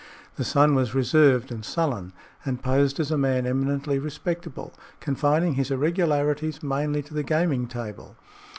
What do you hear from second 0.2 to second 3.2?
The son was reserved and sullen, and posed as a